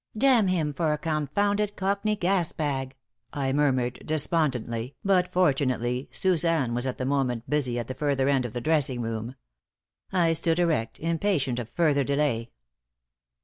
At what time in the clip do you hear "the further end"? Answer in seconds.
7.87-8.43